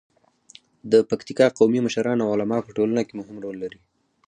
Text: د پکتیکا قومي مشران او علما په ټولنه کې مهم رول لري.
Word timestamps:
د 0.91 0.93
پکتیکا 1.09 1.47
قومي 1.57 1.79
مشران 1.85 2.17
او 2.23 2.29
علما 2.33 2.57
په 2.63 2.71
ټولنه 2.77 3.01
کې 3.07 3.13
مهم 3.19 3.37
رول 3.43 3.55
لري. 3.63 3.79